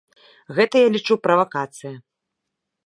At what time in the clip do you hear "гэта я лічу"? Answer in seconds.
0.59-1.19